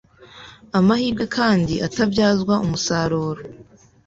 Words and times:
amahirwe 0.79 1.23
knd 1.35 1.67
atabyazwa 1.87 2.53
umusaruro. 2.65 3.41